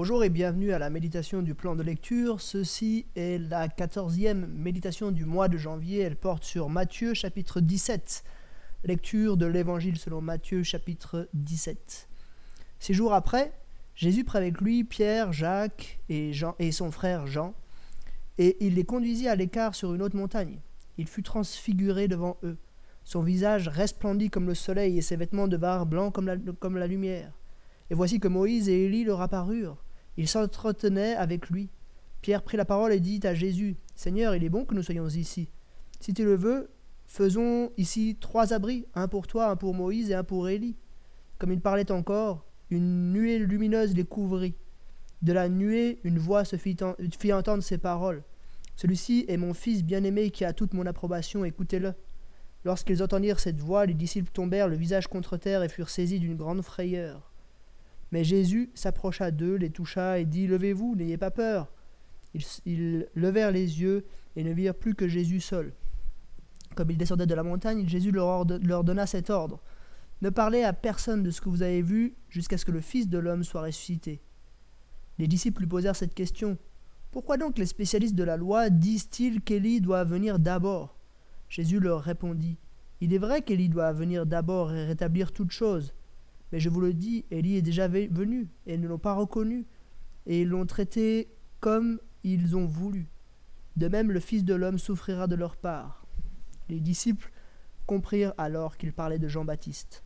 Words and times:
Bonjour 0.00 0.22
et 0.22 0.28
bienvenue 0.28 0.72
à 0.72 0.78
la 0.78 0.90
méditation 0.90 1.42
du 1.42 1.56
plan 1.56 1.74
de 1.74 1.82
lecture. 1.82 2.40
Ceci 2.40 3.06
est 3.16 3.36
la 3.50 3.66
quatorzième 3.66 4.46
méditation 4.46 5.10
du 5.10 5.24
mois 5.24 5.48
de 5.48 5.58
janvier. 5.58 5.98
Elle 6.02 6.14
porte 6.14 6.44
sur 6.44 6.68
Matthieu 6.68 7.14
chapitre 7.14 7.60
17. 7.60 8.22
Lecture 8.84 9.36
de 9.36 9.46
l'évangile 9.46 9.98
selon 9.98 10.20
Matthieu 10.20 10.62
chapitre 10.62 11.28
17. 11.34 12.08
Six 12.78 12.94
jours 12.94 13.12
après, 13.12 13.50
Jésus 13.96 14.22
prit 14.22 14.38
avec 14.38 14.60
lui 14.60 14.84
Pierre, 14.84 15.32
Jacques 15.32 15.98
et, 16.08 16.32
Jean, 16.32 16.54
et 16.60 16.70
son 16.70 16.92
frère 16.92 17.26
Jean, 17.26 17.56
et 18.38 18.56
il 18.64 18.76
les 18.76 18.84
conduisit 18.84 19.26
à 19.26 19.34
l'écart 19.34 19.74
sur 19.74 19.92
une 19.94 20.02
haute 20.02 20.14
montagne. 20.14 20.60
Il 20.96 21.08
fut 21.08 21.24
transfiguré 21.24 22.06
devant 22.06 22.36
eux. 22.44 22.56
Son 23.02 23.22
visage 23.22 23.66
resplendit 23.66 24.30
comme 24.30 24.46
le 24.46 24.54
soleil 24.54 24.96
et 24.96 25.02
ses 25.02 25.16
vêtements 25.16 25.48
devinrent 25.48 25.86
blancs 25.86 26.14
comme 26.14 26.28
la, 26.28 26.36
comme 26.60 26.76
la 26.76 26.86
lumière. 26.86 27.32
Et 27.90 27.94
voici 27.94 28.20
que 28.20 28.28
Moïse 28.28 28.68
et 28.68 28.84
Élie 28.84 29.02
leur 29.02 29.22
apparurent. 29.22 29.82
Ils 30.18 30.26
s'entretenaient 30.26 31.14
avec 31.14 31.48
lui. 31.48 31.70
Pierre 32.22 32.42
prit 32.42 32.56
la 32.56 32.64
parole 32.64 32.92
et 32.92 32.98
dit 32.98 33.20
à 33.22 33.34
Jésus 33.34 33.76
Seigneur, 33.94 34.34
il 34.34 34.42
est 34.42 34.48
bon 34.48 34.64
que 34.64 34.74
nous 34.74 34.82
soyons 34.82 35.06
ici. 35.06 35.48
Si 36.00 36.12
tu 36.12 36.24
le 36.24 36.34
veux, 36.34 36.70
faisons 37.06 37.70
ici 37.76 38.16
trois 38.20 38.52
abris, 38.52 38.84
un 38.96 39.06
pour 39.06 39.28
toi, 39.28 39.48
un 39.48 39.54
pour 39.54 39.74
Moïse 39.74 40.10
et 40.10 40.14
un 40.14 40.24
pour 40.24 40.48
Élie. 40.48 40.76
Comme 41.38 41.52
il 41.52 41.60
parlait 41.60 41.92
encore, 41.92 42.44
une 42.68 43.12
nuée 43.12 43.38
lumineuse 43.38 43.94
les 43.94 44.02
couvrit. 44.02 44.56
De 45.22 45.32
la 45.32 45.48
nuée, 45.48 46.00
une 46.02 46.18
voix 46.18 46.44
se 46.44 46.56
fit, 46.56 46.76
fit 47.16 47.32
entendre 47.32 47.62
ces 47.62 47.78
paroles. 47.78 48.24
Celui-ci 48.74 49.24
est 49.28 49.36
mon 49.36 49.54
fils 49.54 49.84
bien-aimé 49.84 50.30
qui 50.30 50.44
a 50.44 50.52
toute 50.52 50.74
mon 50.74 50.86
approbation, 50.86 51.44
écoutez-le. 51.44 51.94
Lorsqu'ils 52.64 53.04
entendirent 53.04 53.38
cette 53.38 53.60
voix, 53.60 53.86
les 53.86 53.94
disciples 53.94 54.32
tombèrent 54.32 54.68
le 54.68 54.76
visage 54.76 55.06
contre 55.06 55.36
terre 55.36 55.62
et 55.62 55.68
furent 55.68 55.90
saisis 55.90 56.18
d'une 56.18 56.36
grande 56.36 56.62
frayeur. 56.62 57.32
Mais 58.12 58.24
Jésus 58.24 58.70
s'approcha 58.74 59.30
d'eux, 59.30 59.56
les 59.56 59.70
toucha 59.70 60.18
et 60.18 60.24
dit 60.24 60.46
Levez-vous, 60.46 60.96
n'ayez 60.96 61.18
pas 61.18 61.30
peur. 61.30 61.70
Ils, 62.64 63.08
levèrent 63.14 63.52
les 63.52 63.80
yeux 63.80 64.06
et 64.36 64.44
ne 64.44 64.52
virent 64.52 64.74
plus 64.74 64.94
que 64.94 65.08
Jésus 65.08 65.40
seul. 65.40 65.72
Comme 66.74 66.90
ils 66.90 66.98
descendaient 66.98 67.26
de 67.26 67.34
la 67.34 67.42
montagne, 67.42 67.86
Jésus 67.88 68.12
leur, 68.12 68.44
donna 68.46 69.06
cet 69.06 69.30
ordre 69.30 69.60
Ne 70.22 70.30
parlez 70.30 70.62
à 70.62 70.72
personne 70.72 71.22
de 71.22 71.30
ce 71.30 71.40
que 71.40 71.48
vous 71.48 71.62
avez 71.62 71.82
vu 71.82 72.14
jusqu'à 72.28 72.58
ce 72.58 72.64
que 72.64 72.70
le 72.70 72.80
Fils 72.80 73.08
de 73.08 73.18
l'homme 73.18 73.44
soit 73.44 73.62
ressuscité. 73.62 74.20
Les 75.18 75.26
disciples 75.26 75.62
lui 75.62 75.68
posèrent 75.68 75.96
cette 75.96 76.14
question 76.14 76.56
Pourquoi 77.10 77.36
donc 77.36 77.58
les 77.58 77.66
spécialistes 77.66 78.14
de 78.14 78.24
la 78.24 78.36
loi 78.36 78.70
disent-ils 78.70 79.40
qu'Élie 79.42 79.80
doit 79.80 80.04
venir 80.04 80.38
d'abord? 80.38 80.96
Jésus 81.48 81.80
leur 81.80 82.02
répondit 82.02 82.58
Il 83.00 83.12
est 83.12 83.18
vrai 83.18 83.42
qu'Élie 83.42 83.68
doit 83.68 83.92
venir 83.92 84.26
d'abord 84.26 84.72
et 84.72 84.84
rétablir 84.84 85.32
toutes 85.32 85.50
choses. 85.50 85.94
Mais 86.52 86.60
je 86.60 86.68
vous 86.68 86.80
le 86.80 86.94
dis, 86.94 87.24
Élie 87.30 87.56
est 87.56 87.62
déjà 87.62 87.88
venu, 87.88 88.48
et 88.66 88.74
ils 88.74 88.80
ne 88.80 88.88
l'ont 88.88 88.98
pas 88.98 89.14
reconnu, 89.14 89.66
et 90.26 90.42
ils 90.42 90.48
l'ont 90.48 90.66
traité 90.66 91.28
comme 91.60 92.00
ils 92.24 92.56
ont 92.56 92.66
voulu. 92.66 93.10
De 93.76 93.88
même, 93.88 94.10
le 94.10 94.20
Fils 94.20 94.44
de 94.44 94.54
l'homme 94.54 94.78
souffrira 94.78 95.26
de 95.26 95.34
leur 95.34 95.56
part. 95.56 96.06
Les 96.68 96.80
disciples 96.80 97.30
comprirent 97.86 98.34
alors 98.38 98.76
qu'il 98.76 98.92
parlait 98.92 99.18
de 99.18 99.28
Jean-Baptiste. 99.28 100.04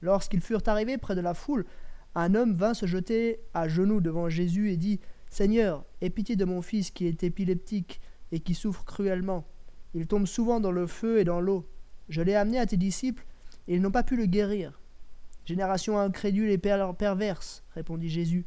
Lorsqu'ils 0.00 0.40
furent 0.40 0.62
arrivés 0.66 0.98
près 0.98 1.14
de 1.14 1.20
la 1.20 1.34
foule, 1.34 1.66
un 2.14 2.34
homme 2.34 2.54
vint 2.54 2.74
se 2.74 2.86
jeter 2.86 3.40
à 3.54 3.68
genoux 3.68 4.00
devant 4.00 4.28
Jésus 4.28 4.70
et 4.70 4.76
dit 4.76 5.00
Seigneur, 5.30 5.84
aie 6.00 6.10
pitié 6.10 6.36
de 6.36 6.44
mon 6.44 6.60
fils 6.60 6.90
qui 6.90 7.06
est 7.06 7.22
épileptique 7.22 8.00
et 8.32 8.40
qui 8.40 8.54
souffre 8.54 8.84
cruellement. 8.84 9.46
Il 9.94 10.06
tombe 10.06 10.26
souvent 10.26 10.60
dans 10.60 10.72
le 10.72 10.86
feu 10.86 11.20
et 11.20 11.24
dans 11.24 11.40
l'eau. 11.40 11.68
Je 12.08 12.22
l'ai 12.22 12.34
amené 12.34 12.58
à 12.58 12.66
tes 12.66 12.76
disciples, 12.76 13.24
et 13.68 13.76
ils 13.76 13.82
n'ont 13.82 13.90
pas 13.90 14.02
pu 14.02 14.16
le 14.16 14.26
guérir. 14.26 14.81
Génération 15.44 15.98
incrédule 15.98 16.50
et 16.50 16.58
perverse, 16.58 17.64
répondit 17.74 18.08
Jésus. 18.08 18.46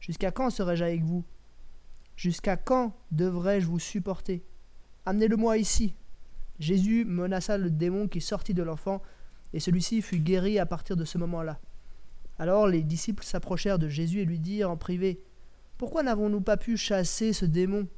Jusqu'à 0.00 0.30
quand 0.30 0.50
serai-je 0.50 0.84
avec 0.84 1.02
vous? 1.02 1.24
Jusqu'à 2.16 2.56
quand 2.56 2.94
devrais-je 3.10 3.66
vous 3.66 3.78
supporter? 3.78 4.44
Amenez-le-moi 5.06 5.58
ici. 5.58 5.94
Jésus 6.58 7.04
menaça 7.04 7.58
le 7.58 7.70
démon 7.70 8.06
qui 8.06 8.20
sortit 8.20 8.54
de 8.54 8.62
l'enfant, 8.62 9.02
et 9.52 9.60
celui-ci 9.60 10.02
fut 10.02 10.18
guéri 10.18 10.58
à 10.58 10.66
partir 10.66 10.96
de 10.96 11.04
ce 11.04 11.18
moment-là. 11.18 11.58
Alors 12.38 12.66
les 12.66 12.82
disciples 12.82 13.24
s'approchèrent 13.24 13.78
de 13.78 13.88
Jésus 13.88 14.20
et 14.20 14.24
lui 14.24 14.38
dirent 14.38 14.70
en 14.70 14.76
privé 14.76 15.22
Pourquoi 15.78 16.02
n'avons-nous 16.02 16.40
pas 16.40 16.56
pu 16.56 16.76
chasser 16.76 17.32
ce 17.32 17.44
démon 17.44 17.88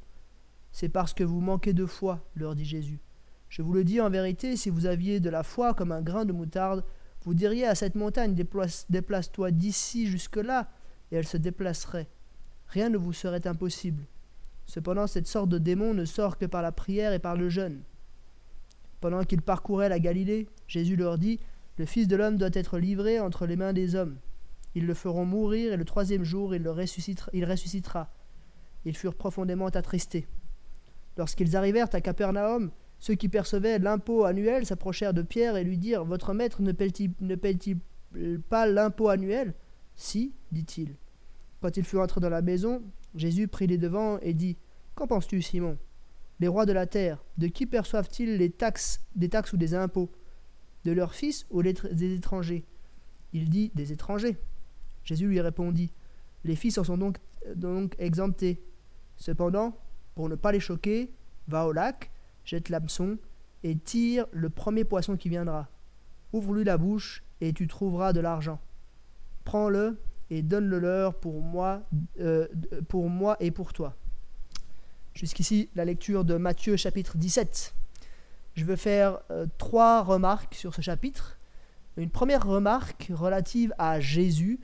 C'est 0.71 0.89
parce 0.89 1.13
que 1.13 1.23
vous 1.23 1.41
manquez 1.41 1.73
de 1.73 1.85
foi, 1.85 2.27
leur 2.35 2.55
dit 2.55 2.65
Jésus. 2.65 2.99
Je 3.49 3.61
vous 3.61 3.73
le 3.73 3.83
dis 3.83 4.01
en 4.01 4.09
vérité, 4.09 4.57
si 4.57 4.69
vous 4.69 4.85
aviez 4.85 5.19
de 5.19 5.29
la 5.29 5.43
foi 5.43 5.73
comme 5.73 5.91
un 5.91 6.01
grain 6.01 6.25
de 6.25 6.33
moutarde, 6.33 6.83
vous 7.27 7.33
diriez 7.33 7.65
à 7.65 7.75
cette 7.75 7.95
montagne, 7.95 8.35
déplace-toi 8.35 9.51
d'ici 9.51 10.07
jusque-là, 10.07 10.69
et 11.11 11.17
elle 11.17 11.27
se 11.27 11.35
déplacerait. 11.35 12.07
Rien 12.69 12.87
ne 12.87 12.95
vous 12.95 13.11
serait 13.11 13.45
impossible. 13.45 14.05
Cependant, 14.65 15.07
cette 15.07 15.27
sorte 15.27 15.49
de 15.49 15.57
démon 15.57 15.93
ne 15.93 16.05
sort 16.05 16.37
que 16.37 16.45
par 16.45 16.61
la 16.61 16.71
prière 16.71 17.11
et 17.11 17.19
par 17.19 17.35
le 17.35 17.49
jeûne. 17.49 17.81
Pendant 19.01 19.25
qu'ils 19.25 19.41
parcouraient 19.41 19.89
la 19.89 19.99
Galilée, 19.99 20.47
Jésus 20.69 20.95
leur 20.95 21.17
dit 21.17 21.41
Le 21.75 21.85
Fils 21.85 22.07
de 22.07 22.15
l'homme 22.15 22.37
doit 22.37 22.47
être 22.53 22.79
livré 22.79 23.19
entre 23.19 23.45
les 23.45 23.57
mains 23.57 23.73
des 23.73 23.95
hommes. 23.95 24.15
Ils 24.73 24.85
le 24.85 24.93
feront 24.93 25.25
mourir, 25.25 25.73
et 25.73 25.77
le 25.77 25.83
troisième 25.83 26.23
jour, 26.23 26.55
il, 26.55 26.63
le 26.63 26.71
ressuscitera, 26.71 27.29
il 27.33 27.43
ressuscitera. 27.43 28.09
Ils 28.85 28.95
furent 28.95 29.15
profondément 29.15 29.67
attristés. 29.67 30.27
Lorsqu'ils 31.17 31.57
arrivèrent 31.57 31.89
à 31.91 31.99
Capernaum, 31.99 32.71
ceux 32.99 33.15
qui 33.15 33.29
percevaient 33.29 33.79
l'impôt 33.79 34.25
annuel 34.25 34.65
s'approchèrent 34.65 35.13
de 35.13 35.21
Pierre 35.21 35.55
et 35.55 35.63
lui 35.63 35.77
dirent 35.77 36.05
Votre 36.05 36.33
maître 36.33 36.61
ne 36.61 36.71
paie-t-il 36.71 37.79
pas 38.49 38.65
l'impôt 38.67 39.09
annuel? 39.09 39.53
Si, 39.95 40.33
dit-il. 40.51 40.95
Quand 41.61 41.77
il 41.77 41.83
fut 41.83 41.97
entré 41.97 42.21
dans 42.21 42.29
la 42.29 42.41
maison, 42.41 42.83
Jésus 43.15 43.47
prit 43.47 43.67
les 43.67 43.77
devants 43.77 44.19
et 44.19 44.33
dit 44.33 44.57
Qu'en 44.95 45.07
penses-tu, 45.07 45.41
Simon? 45.41 45.77
Les 46.39 46.47
rois 46.47 46.65
de 46.65 46.73
la 46.73 46.85
terre, 46.85 47.23
de 47.37 47.47
qui 47.47 47.65
perçoivent-ils 47.65 48.37
les 48.37 48.51
taxes, 48.51 49.01
des 49.15 49.29
taxes 49.29 49.53
ou 49.53 49.57
des 49.57 49.73
impôts? 49.73 50.11
De 50.85 50.91
leurs 50.91 51.15
fils 51.15 51.45
ou 51.49 51.63
des 51.63 52.13
étrangers? 52.13 52.65
Il 53.33 53.49
dit 53.49 53.71
Des 53.75 53.91
étrangers. 53.91 54.37
Jésus 55.03 55.27
lui 55.27 55.41
répondit 55.41 55.93
Les 56.43 56.55
fils 56.55 56.77
en 56.77 56.83
sont 56.83 56.97
donc, 56.97 57.17
donc 57.55 57.95
exemptés. 57.99 58.61
Cependant, 59.17 59.77
pour 60.15 60.29
ne 60.29 60.35
pas 60.35 60.51
les 60.51 60.59
choquer, 60.59 61.11
va 61.47 61.65
au 61.65 61.71
lac 61.71 62.11
jette 62.47 62.69
l'hameçon 62.69 63.17
et 63.63 63.75
tire 63.75 64.25
le 64.31 64.49
premier 64.49 64.85
poisson 64.85 65.17
qui 65.17 65.29
viendra. 65.29 65.67
Ouvre-lui 66.31 66.63
la 66.63 66.77
bouche 66.77 67.23
et 67.41 67.53
tu 67.53 67.67
trouveras 67.67 68.13
de 68.13 68.21
l'argent. 68.21 68.59
Prends-le 69.43 69.99
et 70.29 70.41
donne-le 70.41 70.79
leur 70.79 71.15
pour 71.15 71.41
moi, 71.41 71.83
euh, 72.19 72.47
pour 72.87 73.09
moi 73.09 73.35
et 73.41 73.51
pour 73.51 73.73
toi. 73.73 73.95
Jusqu'ici, 75.13 75.69
la 75.75 75.83
lecture 75.83 76.23
de 76.23 76.35
Matthieu 76.35 76.77
chapitre 76.77 77.17
17. 77.17 77.75
Je 78.53 78.65
veux 78.65 78.75
faire 78.75 79.19
euh, 79.29 79.45
trois 79.57 80.01
remarques 80.01 80.55
sur 80.55 80.73
ce 80.73 80.81
chapitre. 80.81 81.37
Une 81.97 82.09
première 82.09 82.45
remarque 82.45 83.11
relative 83.13 83.73
à 83.77 83.99
Jésus. 83.99 84.59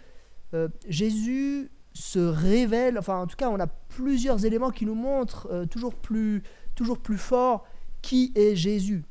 Euh, 0.53 0.69
Jésus 0.87 1.69
se 1.93 2.19
révèle, 2.19 2.97
enfin 2.97 3.17
en 3.17 3.27
tout 3.27 3.35
cas 3.35 3.49
on 3.49 3.59
a 3.59 3.67
plusieurs 3.67 4.45
éléments 4.45 4.71
qui 4.71 4.85
nous 4.85 4.95
montrent 4.95 5.65
toujours, 5.65 5.93
plus, 5.93 6.41
toujours 6.75 6.97
plus 6.97 7.19
fort 7.19 7.67
qui 8.03 8.31
est 8.35 8.55
Jésus? 8.55 9.03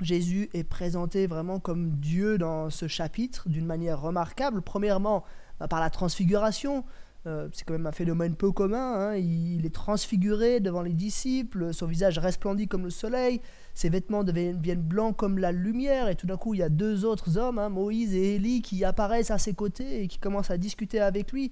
Jésus 0.00 0.48
est 0.54 0.64
présenté 0.64 1.28
vraiment 1.28 1.60
comme 1.60 1.90
Dieu 1.92 2.38
dans 2.38 2.70
ce 2.70 2.88
chapitre 2.88 3.48
d'une 3.48 3.66
manière 3.66 4.00
remarquable. 4.00 4.62
Premièrement, 4.62 5.24
bah, 5.60 5.68
par 5.68 5.80
la 5.80 5.90
transfiguration. 5.90 6.84
Euh, 7.26 7.48
c'est 7.52 7.64
quand 7.64 7.74
même 7.74 7.86
un 7.86 7.92
phénomène 7.92 8.34
peu 8.34 8.52
commun. 8.52 8.94
Hein. 8.94 9.16
Il, 9.16 9.66
est 9.66 9.74
transfiguré 9.74 10.60
devant 10.60 10.82
les 10.82 10.92
disciples, 10.92 11.74
son 11.74 11.86
visage 11.86 12.18
resplendit 12.18 12.68
comme 12.68 12.84
le 12.84 12.90
soleil, 12.90 13.40
ses 13.74 13.88
vêtements 13.88 14.24
deviennent 14.24 14.80
blancs 14.80 15.16
comme 15.16 15.38
la 15.38 15.52
lumière, 15.52 16.08
et 16.08 16.14
tout 16.14 16.26
d'un 16.26 16.36
coup, 16.36 16.54
il 16.54 16.58
y 16.58 16.62
a 16.62 16.68
deux 16.68 17.04
autres 17.04 17.36
hommes, 17.36 17.58
hein, 17.58 17.68
Moïse 17.68 18.14
et 18.14 18.36
Élie, 18.36 18.62
qui 18.62 18.84
apparaissent 18.84 19.32
à 19.32 19.38
ses 19.38 19.52
côtés 19.52 20.02
et 20.02 20.08
qui 20.08 20.18
commencent 20.18 20.50
à 20.50 20.56
discuter 20.56 21.00
avec 21.00 21.32
lui. 21.32 21.50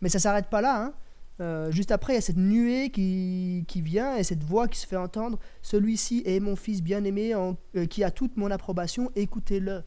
Mais 0.00 0.08
ça 0.08 0.18
s'arrête 0.18 0.48
pas 0.50 0.60
là. 0.60 0.84
Hein. 0.84 0.92
Euh, 1.40 1.70
juste 1.72 1.90
après, 1.90 2.12
il 2.12 2.16
y 2.16 2.18
a 2.18 2.22
cette 2.22 2.36
nuée 2.36 2.90
qui, 2.90 3.64
qui, 3.66 3.80
vient 3.80 4.16
et 4.16 4.22
cette 4.22 4.44
voix 4.44 4.68
qui 4.68 4.78
se 4.78 4.86
fait 4.86 4.96
entendre. 4.96 5.38
Celui-ci 5.62 6.22
est 6.26 6.38
mon 6.38 6.54
fils 6.54 6.82
bien-aimé 6.82 7.34
euh, 7.34 7.86
qui 7.86 8.04
a 8.04 8.10
toute 8.10 8.36
mon 8.36 8.50
approbation, 8.50 9.10
écoutez-le. 9.16 9.82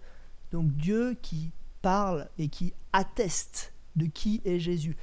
Donc 0.51 0.71
Dieu 0.75 1.17
qui 1.21 1.51
parle 1.81 2.27
et 2.38 2.49
qui 2.49 2.73
atteste 2.91 3.73
de 3.95 4.05
qui 4.05 4.41
est 4.44 4.59
Jésus. 4.59 4.97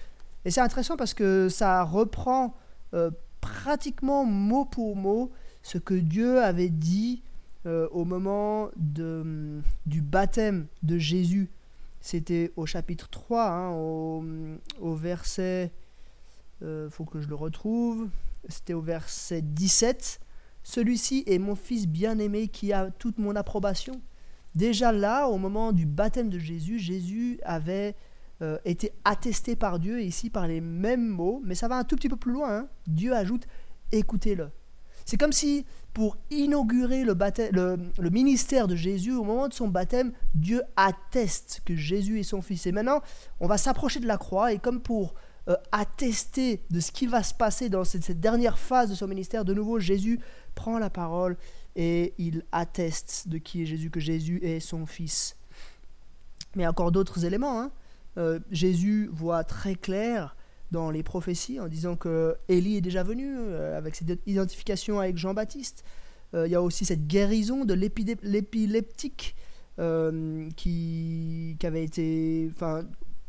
Et 0.45 0.51
c'est 0.51 0.61
intéressant 0.61 0.97
parce 0.97 1.15
que 1.15 1.49
ça 1.49 1.83
reprend 1.83 2.55
euh, 2.93 3.11
pratiquement 3.41 4.27
mot 4.27 4.67
pour 4.67 4.97
mot 4.97 5.33
ce 5.63 5.79
que 5.79 5.95
Dieu 5.95 6.43
avait 6.43 6.69
dit 6.69 7.23
au 7.93 8.05
moment 8.05 8.69
de, 8.77 9.63
du 9.87 10.03
baptême 10.03 10.67
de 10.83 10.99
Jésus. 10.99 11.49
C'était 12.03 12.53
au 12.57 12.67
chapitre 12.67 13.09
3, 13.09 13.49
hein, 13.49 13.71
au, 13.71 14.23
au 14.83 14.95
verset 14.95 15.73
euh, 16.65 16.91
faut 16.91 17.05
que 17.05 17.21
je 17.21 17.29
le 17.29 17.35
retrouve. 17.35 18.09
C'était 18.49 18.75
au 18.75 18.81
verset 18.81 19.43
17. 19.43 20.21
Celui-ci 20.63 21.25
est 21.27 21.39
mon 21.39 21.55
fils 21.55 21.87
bien-aimé 21.87 22.49
qui 22.49 22.73
a 22.73 22.91
toute 22.91 23.19
mon 23.19 23.37
approbation. 23.37 24.01
Déjà 24.55 24.93
là, 24.93 25.29
au 25.29 25.37
moment 25.37 25.73
du 25.73 25.85
baptême 25.85 26.31
de 26.31 26.39
Jésus, 26.39 26.79
Jésus 26.79 27.39
avait 27.45 27.95
euh, 28.41 28.57
été 28.65 28.93
attesté 29.05 29.57
par 29.57 29.79
Dieu, 29.79 30.01
ici 30.01 30.31
par 30.31 30.47
les 30.47 30.61
mêmes 30.61 31.07
mots, 31.07 31.43
mais 31.45 31.55
ça 31.55 31.69
va 31.69 31.77
un 31.77 31.85
tout 31.85 31.97
petit 31.97 32.09
peu 32.09 32.17
plus 32.17 32.33
loin. 32.33 32.57
Hein. 32.57 32.69
Dieu 32.87 33.15
ajoute 33.15 33.47
écoutez-le. 33.93 34.51
C'est 35.05 35.19
comme 35.19 35.33
si 35.33 35.67
pour 35.93 36.17
inaugurer 36.31 37.05
le, 37.05 37.15
le, 37.99 38.11
ministère 38.11 38.67
de 38.67 38.75
Jésus, 38.75 39.13
au 39.13 39.23
moment 39.23 39.49
de 39.49 39.55
son 39.55 39.69
baptême, 39.69 40.13
Dieu 40.35 40.63
atteste 40.77 41.61
que 41.65 41.77
Jésus 41.77 42.21
est 42.21 42.25
son 42.25 42.43
Fils. 42.43 42.67
Et 42.67 42.73
maintenant, 42.73 43.03
on 43.39 43.47
va 43.47 43.59
s'approcher 43.59 44.01
de 44.01 44.07
la 44.07 44.17
croix, 44.17 44.53
et 44.53 44.59
comme 44.59 44.81
pour 44.81 45.15
euh, 45.47 45.57
attester 45.73 46.63
de 46.71 46.81
ce 46.81 46.91
qui 46.91 47.07
va 47.07 47.23
se 47.23 47.35
passer 47.35 47.69
dans 47.69 47.85
cette, 47.85 48.19
dernière 48.19 48.59
phase 48.59 48.89
de 48.89 48.95
son 48.95 49.07
ministère, 49.07 49.45
de 49.45 49.53
nouveau, 49.53 49.79
Jésus 49.79 50.19
prend 50.55 50.79
la 50.79 50.89
parole 50.89 51.37
et 51.77 52.15
il 52.17 52.45
atteste 52.51 53.29
de 53.29 53.37
qui 53.37 53.63
est 53.63 53.67
Jésus, 53.67 53.91
que 53.91 54.01
Jésus 54.01 54.41
est 54.43 54.61
son 54.61 54.87
Fils. 54.87 55.37
Mais 56.57 56.67
encore 56.67 56.93
d'autres 56.93 57.27
éléments. 57.27 57.61
Hein. 57.61 57.73
Euh, 58.17 58.41
Jésus 58.51 59.11
voit 59.13 59.45
très 59.45 59.75
clair 59.75 60.35
dans 60.71 60.91
les 60.91 61.03
prophéties 61.03 61.61
en 61.61 61.69
disant 61.69 61.97
que 61.97 62.37
Élie 62.49 62.79
est 62.79 62.81
déjà 62.81 63.03
venu 63.03 63.35
euh, 63.37 63.77
avec 63.77 63.97
cette 63.97 64.21
identification 64.27 64.99
avec 64.99 65.19
Jean-Baptiste. 65.19 65.85
Il 66.33 66.51
y 66.51 66.57
a 66.57 66.63
aussi 66.63 66.85
cette 66.85 67.07
guérison 67.07 67.65
de 67.65 67.75
l'épileptique 67.75 69.37
qui, 69.77 71.57
qui, 71.61 71.67
avait 71.67 71.85
été, 71.85 72.51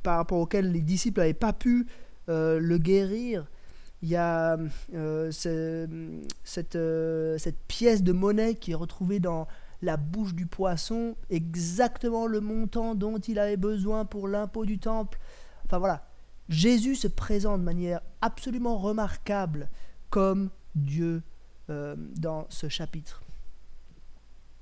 par 0.05 0.17
rapport 0.17 0.39
auquel 0.39 0.71
les 0.71 0.81
disciples 0.81 1.19
n'avaient 1.19 1.35
pas 1.35 1.53
pu 1.53 1.85
le 2.27 2.77
guérir. 2.77 3.47
Il 4.01 4.09
y 4.09 4.15
a 4.15 4.57
cette, 5.31 6.77
cette 7.37 7.59
pièce 7.67 8.03
de 8.03 8.11
monnaie 8.11 8.55
qui 8.55 8.71
est 8.71 8.75
retrouvée 8.75 9.19
dans 9.19 9.47
la 9.81 9.97
bouche 9.97 10.33
du 10.33 10.45
poisson, 10.45 11.15
exactement 11.29 12.27
le 12.27 12.41
montant 12.41 12.95
dont 12.95 13.19
il 13.19 13.39
avait 13.39 13.57
besoin 13.57 14.05
pour 14.05 14.27
l'impôt 14.27 14.65
du 14.65 14.79
temple. 14.79 15.19
Enfin 15.65 15.79
voilà, 15.79 16.07
Jésus 16.49 16.95
se 16.95 17.07
présente 17.07 17.59
de 17.59 17.65
manière 17.65 18.01
absolument 18.21 18.77
remarquable 18.77 19.69
comme 20.09 20.49
Dieu 20.75 21.23
euh, 21.69 21.95
dans 22.17 22.47
ce 22.49 22.69
chapitre. 22.69 23.23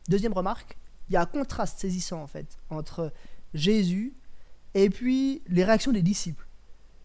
Deuxième 0.10 0.34
remarque, 0.34 0.78
il 1.10 1.14
y 1.14 1.18
a 1.18 1.22
un 1.22 1.26
contraste 1.26 1.80
saisissant 1.80 2.22
en 2.22 2.28
fait 2.28 2.58
entre 2.70 3.12
Jésus 3.54 4.14
et 4.74 4.90
puis 4.90 5.42
les 5.48 5.64
réactions 5.64 5.92
des 5.92 6.02
disciples. 6.02 6.48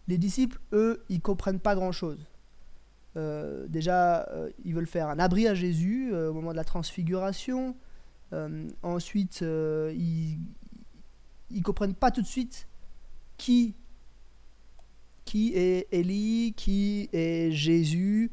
Les 0.09 0.17
disciples, 0.17 0.59
eux, 0.73 1.05
ils 1.07 1.21
comprennent 1.21 1.59
pas 1.59 1.75
grand-chose. 1.75 2.19
Euh, 3.15 3.65
déjà, 3.67 4.27
euh, 4.29 4.49
ils 4.65 4.73
veulent 4.73 4.87
faire 4.87 5.07
un 5.07 5.19
abri 5.19 5.47
à 5.47 5.53
Jésus 5.53 6.13
au 6.13 6.33
moment 6.33 6.51
de 6.51 6.57
la 6.57 6.65
transfiguration. 6.65 7.75
Euh, 8.33 8.67
ensuite, 8.83 9.41
euh, 9.41 9.93
ils 9.95 10.39
ne 11.51 11.61
comprennent 11.63 11.95
pas 11.95 12.11
tout 12.11 12.21
de 12.21 12.27
suite 12.27 12.67
qui, 13.37 13.73
qui 15.25 15.53
est 15.55 15.87
Élie, 15.91 16.53
qui 16.55 17.09
est 17.13 17.51
Jésus. 17.51 18.31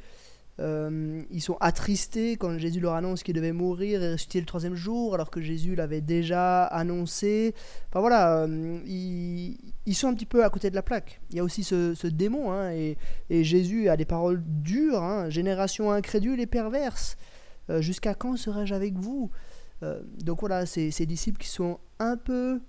Euh, 0.59 1.21
ils 1.31 1.43
sont 1.43 1.59
attristés 1.61 2.37
quand 2.37 2.57
Jésus 2.59 2.81
leur 2.81 2.95
annonce 2.95 3.23
qu'il 3.23 3.35
devait 3.35 3.53
mourir 3.53 4.03
et 4.03 4.13
ressusciter 4.13 4.41
le 4.41 4.47
troisième 4.47 4.75
jour, 4.75 5.15
alors 5.15 5.31
que 5.31 5.41
Jésus 5.41 5.75
l'avait 5.75 6.01
déjà 6.01 6.65
annoncé. 6.65 7.55
Enfin 7.89 8.01
voilà, 8.01 8.47
ils, 8.87 9.59
ils, 9.85 9.95
sont 9.95 10.09
un 10.09 10.15
petit 10.15 10.27
peu 10.27 10.45
à 10.45 10.51
côté 10.51 10.71
de 10.71 10.75
la 10.75 10.83
plaque. 10.83 11.21
Il 11.31 11.37
y 11.37 11.41
a 11.41 11.45
aussi 11.45 11.63
ce, 11.63 12.07
démon, 12.07 12.53
hein, 12.53 12.71
et, 12.73 12.97
Jésus 13.29 13.89
a 13.89 13.97
des 13.97 14.07
paroles 14.07 14.43
dures, 14.47 15.03
hein, 15.03 15.29
génération 15.29 15.93
incrédule 15.93 16.41
et 16.41 16.47
perverse. 16.47 17.17
Jusqu'à 17.81 18.15
quand 18.15 18.37
serai-je 18.37 18.75
avec 18.75 18.95
vous? 18.95 19.31
Euh, 19.83 20.01
donc 20.23 20.41
voilà, 20.41 20.67
c'est 20.67 20.91
ces 20.91 21.07
disciples 21.07 21.39
qui 21.39 21.49
sont 21.49 21.79
un 21.99 22.17
peu 22.17 22.61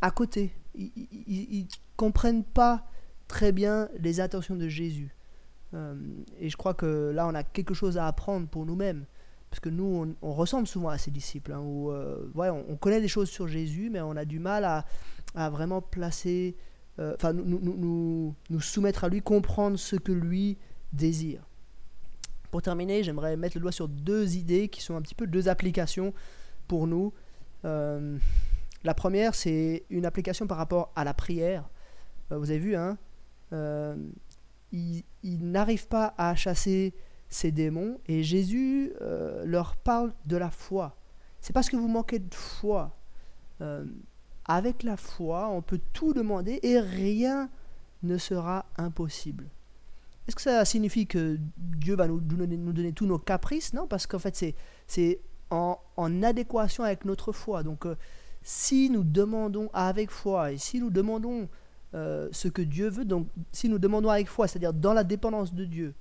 à 0.00 0.10
côté. 0.10 0.52
Ils 0.74 1.64
ne 1.64 1.76
comprennent 1.96 2.44
pas 2.44 2.86
très 3.28 3.52
bien 3.52 3.88
les 3.98 4.20
intentions 4.20 4.56
de 4.56 4.68
Jésus. 4.68 5.14
Euh, 5.74 5.94
et 6.38 6.48
je 6.48 6.56
crois 6.56 6.74
que 6.74 7.10
là, 7.14 7.26
on 7.26 7.34
a 7.34 7.42
quelque 7.42 7.74
chose 7.74 7.98
à 7.98 8.06
apprendre 8.06 8.48
pour 8.48 8.66
nous-mêmes. 8.66 9.04
Parce 9.50 9.60
que 9.60 9.68
nous, 9.68 10.16
on, 10.22 10.32
ressemble 10.32 10.66
souvent 10.66 10.90
à 10.90 10.98
ces 10.98 11.10
disciples. 11.10 11.52
Hein, 11.52 11.60
où, 11.60 11.90
euh, 11.90 12.30
ouais, 12.34 12.50
on, 12.50 12.76
connaît 12.76 13.00
des 13.00 13.08
choses 13.08 13.28
sur 13.28 13.48
Jésus, 13.48 13.90
mais 13.90 14.00
on 14.00 14.16
a 14.16 14.24
du 14.24 14.38
mal 14.38 14.64
à, 14.64 15.50
vraiment 15.50 15.80
placer, 15.80 16.56
enfin, 16.98 17.32
nous, 17.32 18.34
nous, 18.48 18.60
soumettre 18.60 19.04
à 19.04 19.08
lui, 19.08 19.22
comprendre 19.22 19.76
ce 19.76 19.96
que 19.96 20.12
lui 20.12 20.56
désire. 20.92 21.42
Pour 22.50 22.62
terminer, 22.62 23.02
j'aimerais 23.02 23.36
mettre 23.36 23.56
le 23.56 23.62
doigt 23.62 23.72
sur 23.72 23.88
deux 23.88 24.36
idées 24.36 24.68
qui 24.68 24.82
sont 24.82 24.96
un 24.96 25.02
petit 25.02 25.14
peu 25.14 25.26
deux 25.26 25.48
applications 25.48 26.12
pour 26.66 26.86
nous. 26.86 27.12
Euh, 27.64 28.18
la 28.82 28.94
première, 28.94 29.34
c'est 29.34 29.84
une 29.90 30.06
application 30.06 30.46
par 30.46 30.56
rapport 30.56 30.92
à 30.96 31.04
la 31.04 31.14
prière. 31.14 31.68
Euh, 32.32 32.38
vous 32.38 32.50
avez 32.50 32.58
vu, 32.58 32.76
hein 32.76 32.96
euh, 33.52 33.96
Ils, 34.72 35.04
n'arrivent 35.24 35.88
pas 35.88 36.14
à 36.16 36.34
chasser 36.34 36.94
ces 37.28 37.50
démons 37.52 38.00
et 38.06 38.22
Jésus 38.22 38.92
leur 39.44 39.76
parle 39.76 40.12
de 40.26 40.36
la 40.36 40.50
foi. 40.50 40.96
C'est 41.40 41.52
parce 41.52 41.68
que 41.68 41.76
vous 41.76 41.88
manquez 41.88 42.18
de 42.18 42.34
foi. 42.34 42.96
avec 44.44 44.82
la 44.82 44.96
foi, 44.96 45.48
on 45.48 45.62
peut 45.62 45.80
tout 45.92 46.12
demander 46.12 46.60
et 46.62 46.78
rien 46.78 47.50
ne 48.02 48.16
sera 48.16 48.66
impossible. 48.76 49.48
Est-ce 50.26 50.36
que 50.36 50.42
ça 50.42 50.64
signifie 50.64 51.06
que 51.06 51.38
Dieu 51.56 51.96
va 51.96 52.06
nous 52.06 52.20
donner, 52.20 52.56
nous 52.56 52.72
donner 52.72 52.92
tous 52.92 53.06
nos 53.06 53.18
caprices? 53.18 53.72
Non, 53.72 53.86
parce 53.86 54.06
qu'en 54.06 54.18
fait, 54.18 54.54
c'est 54.86 55.20
en, 55.50 55.78
en, 55.96 56.22
adéquation 56.22 56.84
avec 56.84 57.04
notre 57.04 57.32
foi. 57.32 57.62
Donc, 57.62 57.86
euh, 57.86 57.96
si 58.42 58.90
nous 58.90 59.02
demandons 59.02 59.70
avec 59.72 60.10
foi 60.10 60.52
et 60.52 60.58
si 60.58 60.78
nous 60.78 60.90
demandons 60.90 61.48
euh, 61.94 62.28
ce 62.32 62.48
que 62.48 62.62
Dieu 62.62 62.88
veut, 62.88 63.04
donc 63.04 63.28
si 63.52 63.68
nous 63.68 63.78
demandons 63.78 64.10
avec 64.10 64.28
foi, 64.28 64.46
c'est-à-dire 64.46 64.72
dans 64.72 64.92
la 64.92 65.04
dépendance 65.04 65.54
de 65.54 65.64
Dieu, 65.64 65.94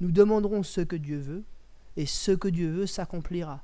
nous 0.00 0.10
demanderons 0.10 0.62
ce 0.62 0.80
que 0.80 0.96
Dieu 0.96 1.18
veut 1.18 1.44
et 1.96 2.06
ce 2.06 2.32
que 2.32 2.48
Dieu 2.48 2.70
veut 2.70 2.86
s'accomplira. 2.86 3.62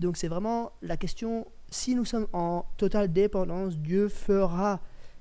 Donc, 0.00 0.16
c'est 0.16 0.28
vraiment 0.28 0.72
la 0.80 0.96
question 0.96 1.46
si 1.70 1.94
nous 1.94 2.04
sommes 2.04 2.26
en 2.32 2.64
totale 2.76 3.12
dépendance, 3.12 3.76
Dieu 3.76 4.08
fera 4.08 4.80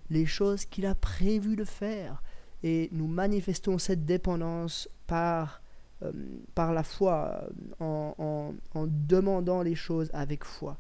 les 0.10 0.26
choses 0.26 0.66
qu'il 0.66 0.86
a 0.86 0.96
prévu 0.96 1.56
de 1.56 1.66
faire 1.66 2.24
et 2.64 2.90
nous 2.92 3.08
manifestons 3.08 3.78
cette 3.78 4.06
dépendance 4.06 4.90
par, 5.06 5.62
euh, 6.04 6.12
par 6.56 6.74
la 6.74 6.84
foi, 6.84 7.50
en, 7.80 8.54
en, 8.74 8.88
demandant 8.88 9.62
les 9.62 9.76
choses 9.76 10.10
avec 10.14 10.44
foi. 10.44 10.78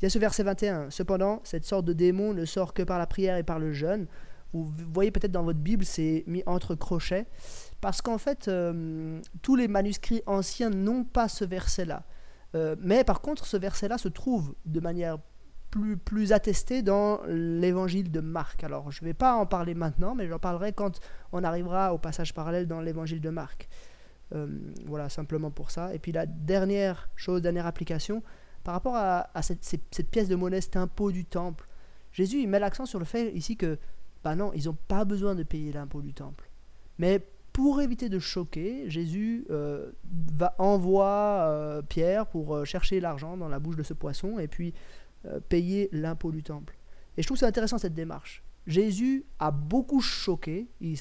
Il 0.00 0.04
y 0.04 0.06
a 0.06 0.10
ce 0.10 0.18
verset 0.18 0.42
21. 0.42 0.90
Cependant, 0.90 1.40
cette 1.44 1.64
sorte 1.64 1.86
de 1.86 1.92
démon 1.92 2.34
ne 2.34 2.44
sort 2.44 2.74
que 2.74 2.82
par 2.82 2.98
la 2.98 3.06
prière 3.06 3.36
et 3.36 3.42
par 3.42 3.58
le 3.58 3.72
jeûne. 3.72 4.06
Vous 4.54 4.72
voyez 4.92 5.10
peut-être 5.10 5.32
dans 5.32 5.42
votre 5.42 5.58
Bible, 5.58 5.84
c'est 5.84 6.24
mis 6.26 6.42
entre 6.46 6.74
crochets, 6.74 7.26
parce 7.80 8.00
qu'en 8.00 8.18
fait, 8.18 8.48
euh, 8.48 9.20
tous 9.42 9.56
les 9.56 9.68
manuscrits 9.68 10.22
anciens 10.26 10.70
n'ont 10.70 11.04
pas 11.04 11.28
ce 11.28 11.44
verset-là. 11.44 12.04
Euh, 12.54 12.76
mais 12.78 13.04
par 13.04 13.20
contre, 13.20 13.46
ce 13.46 13.56
verset-là 13.56 13.98
se 13.98 14.08
trouve 14.08 14.54
de 14.64 14.80
manière 14.80 15.18
plus, 16.04 16.32
attesté 16.32 16.82
dans 16.82 17.20
l'évangile 17.26 18.10
de 18.10 18.20
Marc. 18.20 18.62
Alors, 18.62 18.92
je 18.92 19.02
ne 19.02 19.08
vais 19.08 19.14
pas 19.14 19.34
en 19.34 19.46
parler 19.46 19.74
maintenant, 19.74 20.14
mais 20.14 20.28
j'en 20.28 20.38
parlerai 20.38 20.72
quand 20.72 21.00
on 21.32 21.42
arrivera 21.42 21.92
au 21.92 21.98
passage 21.98 22.32
parallèle 22.32 22.68
dans 22.68 22.80
l'évangile 22.80 23.20
de 23.20 23.30
Marc. 23.30 23.68
Euh, 24.34 24.46
voilà, 24.86 25.08
simplement 25.08 25.50
pour 25.50 25.70
ça. 25.70 25.94
Et 25.94 25.98
puis 25.98 26.12
la 26.12 26.26
dernière 26.26 27.08
chose, 27.16 27.42
dernière 27.42 27.66
application, 27.66 28.22
par 28.62 28.74
rapport 28.74 28.96
à, 28.96 29.28
cette, 29.42 30.10
pièce 30.10 30.28
de 30.28 30.36
monnaie, 30.36 30.60
cet 30.60 30.76
impôt 30.76 31.10
du 31.10 31.24
temple, 31.24 31.66
Jésus 32.12 32.40
il 32.40 32.48
met 32.48 32.60
l'accent 32.60 32.86
sur 32.86 32.98
le 32.98 33.04
fait 33.04 33.32
ici 33.32 33.56
que, 33.56 33.78
bah 34.24 34.34
non, 34.34 34.52
ils 34.54 34.64
n'ont 34.64 34.76
pas 34.88 35.04
besoin 35.04 35.34
de 35.34 35.42
payer 35.42 35.72
l'impôt 35.72 36.00
du 36.00 36.14
temple. 36.14 36.50
Mais 36.98 37.20
pour 37.52 37.80
éviter 37.80 38.08
de 38.08 38.18
choquer, 38.18 38.90
Jésus 38.90 39.46
euh, 39.50 39.92
va 40.32 40.54
envoie 40.58 41.46
euh, 41.46 41.82
Pierre 41.82 42.26
pour 42.26 42.66
chercher 42.66 42.98
l'argent 43.00 43.36
dans 43.36 43.48
la 43.48 43.60
bouche 43.60 43.76
de 43.76 43.82
ce 43.82 43.94
poisson, 43.94 44.38
et 44.38 44.48
puis 44.48 44.74
euh, 45.26 45.40
payer 45.40 45.88
l'impôt 45.92 46.32
du 46.32 46.42
temple. 46.42 46.76
Et 47.16 47.22
je 47.22 47.26
trouve 47.26 47.38
c'est 47.38 47.46
intéressant 47.46 47.78
cette 47.78 47.94
démarche. 47.94 48.43
Jésus 48.66 49.26
a 49.38 49.50
beaucoup 49.50 50.00
choqué, 50.00 50.68
il, 50.80 50.96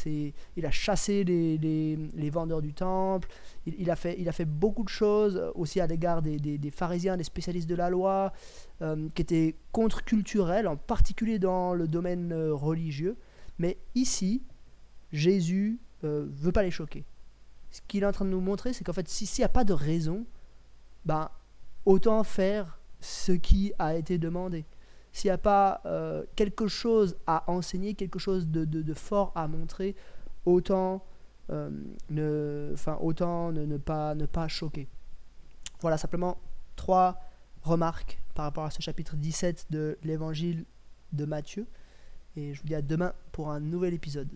il 0.57 0.65
a 0.65 0.71
chassé 0.71 1.23
les, 1.23 1.57
les, 1.57 2.29
vendeurs 2.29 2.61
du 2.61 2.73
temple, 2.73 3.29
il, 3.65 3.89
a 3.89 3.95
fait, 3.95 4.19
il, 4.19 4.27
a 4.27 4.33
fait, 4.33 4.45
beaucoup 4.45 4.83
de 4.83 4.89
choses 4.89 5.41
aussi 5.55 5.79
à 5.79 5.87
l'égard 5.87 6.21
des, 6.21 6.37
des, 6.37 6.71
pharisiens, 6.71 7.15
des 7.15 7.23
spécialistes 7.23 7.69
de 7.69 7.75
la 7.75 7.89
loi, 7.89 8.33
euh, 8.81 9.07
qui 9.15 9.21
étaient 9.21 9.55
contre-culturels, 9.71 10.67
en 10.67 10.75
particulier 10.75 11.39
dans 11.39 11.73
le 11.73 11.87
domaine 11.87 12.33
euh, 12.33 12.53
religieux. 12.53 13.15
Mais 13.59 13.77
ici, 13.95 14.43
Jésus 15.13 15.79
ne 16.01 16.27
veut 16.29 16.51
pas 16.51 16.63
les 16.63 16.71
choquer. 16.71 17.05
Ce 17.71 17.79
qu'il 17.87 18.03
est 18.03 18.05
en 18.05 18.11
train 18.11 18.25
de 18.25 18.29
nous 18.29 18.41
montrer, 18.41 18.73
c'est 18.73 18.83
qu'en 18.83 18.93
fait, 18.93 19.07
s'il 19.07 19.41
n'y 19.41 19.45
a 19.45 19.49
pas 19.49 19.63
de 19.63 19.73
raison, 19.73 20.25
ben, 21.05 21.29
autant 21.85 22.23
faire 22.23 22.79
ce 22.99 23.31
qui 23.31 23.71
a 23.79 23.95
été 23.95 24.17
demandé. 24.17 24.65
S'il 25.13 25.29
n'y 25.29 25.33
a 25.33 25.37
pas 25.37 25.81
euh, 25.85 26.23
quelque 26.35 26.67
chose 26.67 27.15
à 27.27 27.49
enseigner, 27.49 27.93
quelque 27.93 28.19
chose 28.19 28.47
de, 28.47 28.93
fort 28.93 29.31
à 29.35 29.47
montrer, 29.47 29.95
autant, 30.45 31.05
euh, 31.51 31.69
ne, 32.09 32.73
autant 32.99 33.51
ne, 33.51 33.77
pas, 33.77 34.15
ne 34.15 34.25
pas 34.25 34.47
choquer. 34.47 34.89
Voilà 35.81 35.97
simplement 35.97 36.37
trois 36.75 37.21
remarques 37.61 38.19
par 38.33 38.45
rapport 38.45 38.65
à 38.65 38.71
ce 38.71 38.81
chapitre 38.81 39.15
17 39.15 39.67
de 39.69 39.97
l'évangile 40.03 40.65
de 41.11 41.25
Matthieu. 41.25 41.67
Et 42.35 42.55
je 42.55 42.61
vous 42.61 42.67
dis 42.67 42.75
à 42.75 42.81
demain 42.81 43.13
pour 43.31 43.51
un 43.51 43.59
nouvel 43.59 43.93
épisode. 43.93 44.29